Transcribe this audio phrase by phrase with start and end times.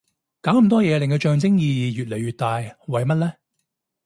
[0.41, 2.55] 搞咁多嘢令佢象徵意義越嚟越大
[2.87, 3.33] 為乜呢